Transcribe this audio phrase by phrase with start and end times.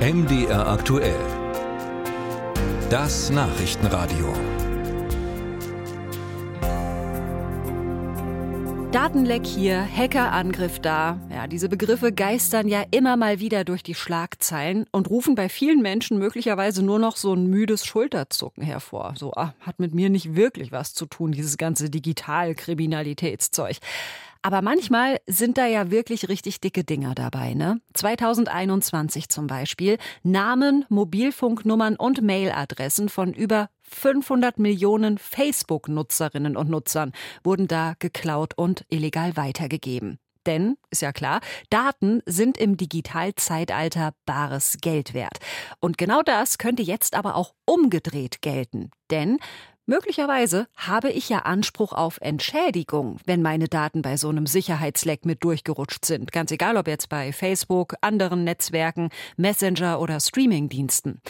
[0.00, 1.20] MDR aktuell.
[2.88, 4.32] Das Nachrichtenradio.
[8.92, 11.20] Datenleck hier, Hackerangriff da.
[11.30, 15.82] Ja, diese Begriffe geistern ja immer mal wieder durch die Schlagzeilen und rufen bei vielen
[15.82, 19.12] Menschen möglicherweise nur noch so ein müdes Schulterzucken hervor.
[19.18, 23.76] So, ah, hat mit mir nicht wirklich was zu tun, dieses ganze Digitalkriminalitätszeug.
[24.42, 27.80] Aber manchmal sind da ja wirklich richtig dicke Dinger dabei, ne?
[27.92, 37.12] 2021 zum Beispiel Namen, Mobilfunknummern und Mailadressen von über 500 Millionen Facebook-Nutzerinnen und Nutzern
[37.44, 40.18] wurden da geklaut und illegal weitergegeben.
[40.46, 45.38] Denn, ist ja klar, Daten sind im Digitalzeitalter bares Geld wert.
[45.80, 48.90] Und genau das könnte jetzt aber auch umgedreht gelten.
[49.10, 49.38] Denn
[49.90, 55.42] Möglicherweise habe ich ja Anspruch auf Entschädigung, wenn meine Daten bei so einem Sicherheitsleck mit
[55.42, 56.30] durchgerutscht sind.
[56.30, 61.20] Ganz egal, ob jetzt bei Facebook, anderen Netzwerken, Messenger oder Streamingdiensten.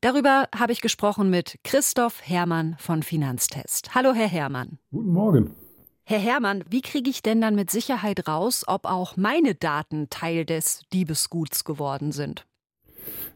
[0.00, 3.94] Darüber habe ich gesprochen mit Christoph Hermann von Finanztest.
[3.94, 4.78] Hallo, Herr Hermann.
[4.90, 5.54] Guten Morgen.
[6.02, 10.44] Herr Hermann, wie kriege ich denn dann mit Sicherheit raus, ob auch meine Daten Teil
[10.44, 12.44] des Diebesguts geworden sind?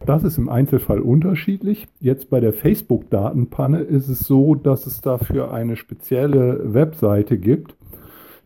[0.07, 1.87] Das ist im Einzelfall unterschiedlich.
[2.01, 7.75] Jetzt bei der Facebook-Datenpanne ist es so, dass es dafür eine spezielle Webseite gibt.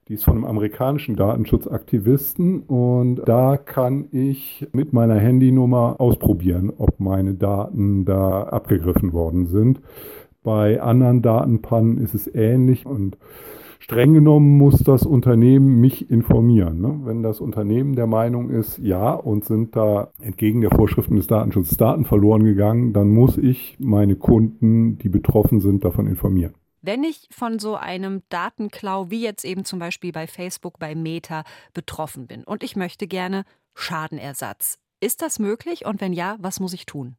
[0.09, 6.99] Die ist von einem amerikanischen Datenschutzaktivisten und da kann ich mit meiner Handynummer ausprobieren, ob
[6.99, 9.81] meine Daten da abgegriffen worden sind.
[10.43, 13.17] Bei anderen Datenpannen ist es ähnlich und
[13.83, 16.81] streng genommen muss das Unternehmen mich informieren.
[16.81, 17.01] Ne?
[17.03, 21.77] Wenn das Unternehmen der Meinung ist, ja, und sind da entgegen der Vorschriften des Datenschutzes
[21.77, 26.55] Daten verloren gegangen, dann muss ich meine Kunden, die betroffen sind, davon informieren.
[26.81, 31.45] Wenn ich von so einem Datenklau, wie jetzt eben zum Beispiel bei Facebook, bei Meta,
[31.75, 33.45] betroffen bin und ich möchte gerne
[33.75, 37.17] Schadenersatz, ist das möglich und wenn ja, was muss ich tun?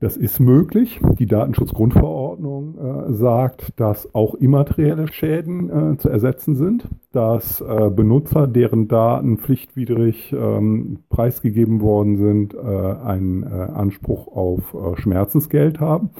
[0.00, 1.00] Das ist möglich.
[1.18, 8.46] Die Datenschutzgrundverordnung äh, sagt, dass auch immaterielle Schäden äh, zu ersetzen sind, dass äh, Benutzer,
[8.46, 16.10] deren Daten pflichtwidrig ähm, preisgegeben worden sind, äh, einen äh, Anspruch auf äh, Schmerzensgeld haben.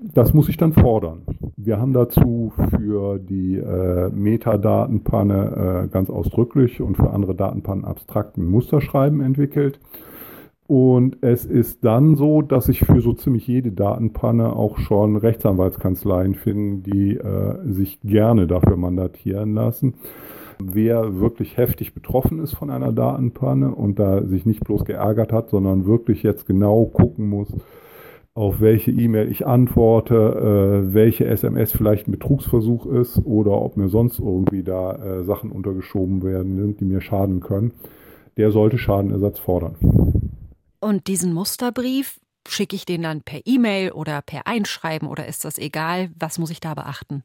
[0.00, 1.22] Das muss ich dann fordern.
[1.56, 3.60] Wir haben dazu für die
[4.12, 9.80] Metadatenpanne ganz ausdrücklich und für andere Datenpannen abstrakten Musterschreiben entwickelt.
[10.68, 16.34] Und es ist dann so, dass sich für so ziemlich jede Datenpanne auch schon Rechtsanwaltskanzleien
[16.34, 19.94] finden, die äh, sich gerne dafür mandatieren lassen.
[20.62, 25.48] Wer wirklich heftig betroffen ist von einer Datenpanne und da sich nicht bloß geärgert hat,
[25.48, 27.50] sondern wirklich jetzt genau gucken muss,
[28.34, 30.16] auf welche E-Mail ich antworte,
[30.84, 35.50] äh, welche SMS vielleicht ein Betrugsversuch ist oder ob mir sonst irgendwie da äh, Sachen
[35.50, 37.72] untergeschoben werden, die mir schaden können,
[38.36, 40.17] der sollte Schadenersatz fordern.
[40.80, 45.58] Und diesen Musterbrief, schicke ich den dann per E-Mail oder per Einschreiben oder ist das
[45.58, 46.10] egal?
[46.18, 47.22] Was muss ich da beachten?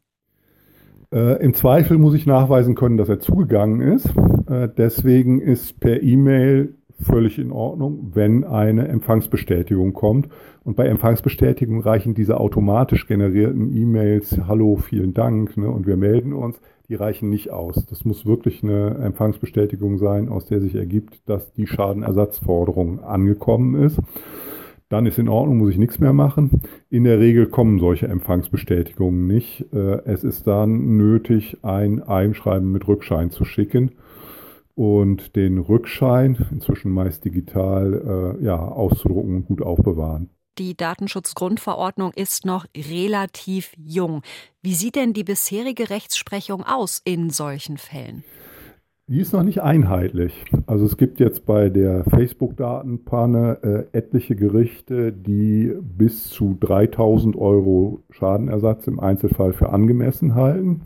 [1.13, 4.09] Äh, Im Zweifel muss ich nachweisen können, dass er zugegangen ist.
[4.49, 10.29] Äh, deswegen ist per E-Mail völlig in Ordnung, wenn eine Empfangsbestätigung kommt.
[10.63, 16.33] Und bei Empfangsbestätigung reichen diese automatisch generierten E-Mails, hallo, vielen Dank, ne, und wir melden
[16.33, 16.59] uns,
[16.93, 17.87] die reichen nicht aus.
[17.87, 23.99] Das muss wirklich eine Empfangsbestätigung sein, aus der sich ergibt, dass die Schadenersatzforderung angekommen ist.
[24.89, 26.61] Dann ist in Ordnung, muss ich nichts mehr machen.
[26.91, 29.65] In der Regel kommen solche Empfangsbestätigungen nicht.
[29.73, 33.93] Äh, es ist dann nötig, ein Einschreiben mit Rückschein zu schicken
[34.75, 40.29] und den Rückschein, inzwischen meist digital, äh, ja, auszudrucken und gut aufbewahren.
[40.59, 44.21] Die Datenschutzgrundverordnung ist noch relativ jung.
[44.61, 48.23] Wie sieht denn die bisherige Rechtsprechung aus in solchen Fällen?
[49.07, 50.45] Die ist noch nicht einheitlich.
[50.67, 58.03] Also es gibt jetzt bei der Facebook-Datenpanne äh, etliche Gerichte, die bis zu 3000 Euro
[58.11, 60.81] Schadenersatz im Einzelfall für angemessen halten.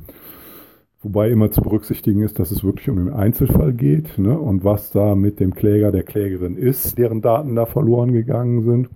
[1.04, 4.92] Wobei immer zu berücksichtigen ist, dass es wirklich um den Einzelfall geht ne, und was
[4.92, 8.90] da mit dem Kläger, der Klägerin ist, deren Daten da verloren gegangen sind.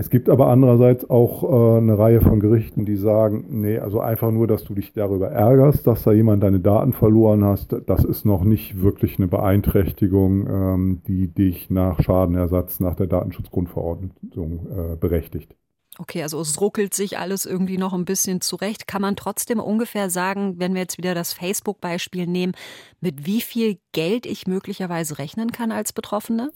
[0.00, 4.30] Es gibt aber andererseits auch äh, eine Reihe von Gerichten, die sagen, nee, also einfach
[4.30, 8.24] nur, dass du dich darüber ärgerst, dass da jemand deine Daten verloren hast, das ist
[8.24, 15.54] noch nicht wirklich eine Beeinträchtigung, ähm, die dich nach Schadenersatz nach der Datenschutzgrundverordnung äh, berechtigt.
[15.98, 18.86] Okay, also es ruckelt sich alles irgendwie noch ein bisschen zurecht.
[18.86, 22.54] Kann man trotzdem ungefähr sagen, wenn wir jetzt wieder das Facebook-Beispiel nehmen,
[23.02, 26.52] mit wie viel Geld ich möglicherweise rechnen kann als Betroffene?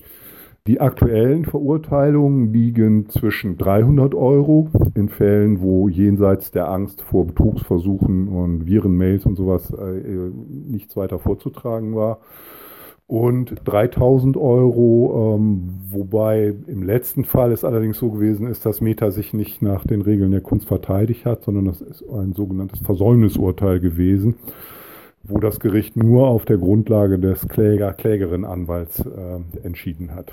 [0.66, 8.28] Die aktuellen Verurteilungen liegen zwischen 300 Euro in Fällen, wo jenseits der Angst vor Betrugsversuchen
[8.28, 10.30] und Virenmails und sowas äh,
[10.66, 12.20] nichts weiter vorzutragen war.
[13.06, 19.10] Und 3000 Euro, ähm, wobei im letzten Fall es allerdings so gewesen ist, dass Meta
[19.10, 23.80] sich nicht nach den Regeln der Kunst verteidigt hat, sondern das ist ein sogenanntes Versäumnisurteil
[23.80, 24.36] gewesen,
[25.26, 30.32] wo das Gericht nur auf der Grundlage des Kläger-Klägerin-Anwalts äh, entschieden hat.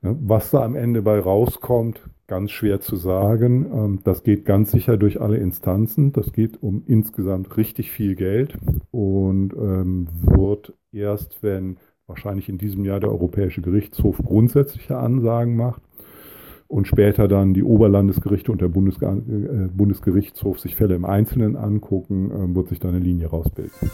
[0.00, 3.66] Was da am Ende bei rauskommt, ganz schwer zu sagen.
[3.72, 6.12] Ähm, das geht ganz sicher durch alle Instanzen.
[6.12, 8.56] Das geht um insgesamt richtig viel Geld
[8.90, 11.76] und ähm, wird erst, wenn
[12.06, 15.82] wahrscheinlich in diesem Jahr der Europäische Gerichtshof grundsätzliche Ansagen macht
[16.72, 22.30] und später dann die Oberlandesgerichte und der Bundesge äh, Bundesgerichtshof sich Fälle im Einzelnen angucken,
[22.30, 23.90] äh, wird sich da eine Linie rausbilden.